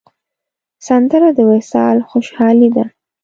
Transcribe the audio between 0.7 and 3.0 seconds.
سندره د وصال خوشحالي ده